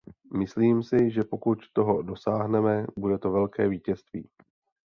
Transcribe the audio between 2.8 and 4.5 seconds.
bude to velké vítězství.